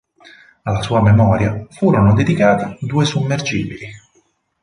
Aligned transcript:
Alla 0.63 0.81
sua 0.81 0.99
memoria 0.99 1.67
furono 1.69 2.15
dedicati 2.15 2.75
due 2.87 3.05
sommergibili. 3.05 3.87